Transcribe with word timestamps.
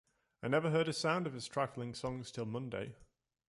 I 0.41 0.47
never 0.47 0.71
heard 0.71 0.87
a 0.87 0.93
sound 0.93 1.27
of 1.27 1.33
his 1.33 1.47
trifling 1.47 1.93
songs 1.93 2.31
till 2.31 2.47
Monday. 2.47 2.95